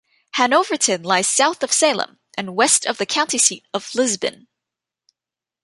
[0.33, 4.47] Hanoverton lies south of Salem and west of the county seat of Lisbon.